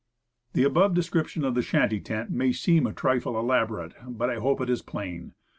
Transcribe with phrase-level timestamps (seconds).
[0.53, 4.59] The above description of the shanty tent may seem a trifle elaborate, but I hope
[4.59, 5.35] it is plain.